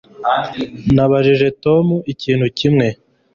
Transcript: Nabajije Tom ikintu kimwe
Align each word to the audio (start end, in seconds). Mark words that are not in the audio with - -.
Nabajije 0.95 1.47
Tom 1.63 1.85
ikintu 2.13 2.45
kimwe 2.57 2.87